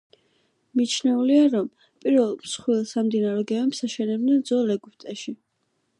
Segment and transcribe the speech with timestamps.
[0.79, 1.67] მიჩნეულია, რომ
[2.05, 5.37] პირველ მსხვილ სამდინარო გემებს აშენებდნენ ძველ ეგვიპტეში.